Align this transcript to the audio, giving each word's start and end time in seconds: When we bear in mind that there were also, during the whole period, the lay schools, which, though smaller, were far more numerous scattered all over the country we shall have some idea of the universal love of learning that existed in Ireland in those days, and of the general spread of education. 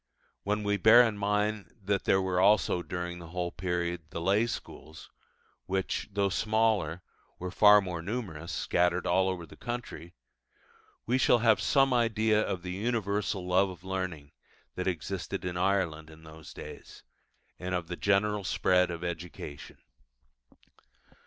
When 0.41 0.63
we 0.63 0.77
bear 0.77 1.03
in 1.03 1.15
mind 1.19 1.75
that 1.79 2.05
there 2.05 2.19
were 2.19 2.39
also, 2.39 2.81
during 2.81 3.19
the 3.19 3.27
whole 3.27 3.51
period, 3.51 4.01
the 4.09 4.19
lay 4.19 4.47
schools, 4.47 5.11
which, 5.67 6.09
though 6.11 6.29
smaller, 6.29 7.03
were 7.37 7.51
far 7.51 7.81
more 7.81 8.01
numerous 8.01 8.51
scattered 8.51 9.05
all 9.05 9.29
over 9.29 9.45
the 9.45 9.55
country 9.55 10.15
we 11.05 11.19
shall 11.19 11.37
have 11.37 11.61
some 11.61 11.93
idea 11.93 12.41
of 12.41 12.63
the 12.63 12.71
universal 12.73 13.45
love 13.45 13.69
of 13.69 13.83
learning 13.83 14.31
that 14.73 14.87
existed 14.87 15.45
in 15.45 15.55
Ireland 15.55 16.09
in 16.09 16.23
those 16.23 16.51
days, 16.51 17.03
and 17.59 17.75
of 17.75 17.87
the 17.87 17.95
general 17.95 18.43
spread 18.43 18.89
of 18.89 19.03
education. 19.03 19.77